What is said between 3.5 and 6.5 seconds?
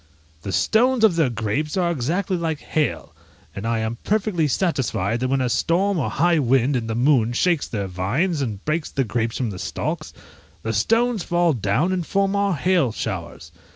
and I am perfectly satisfied that when a storm or high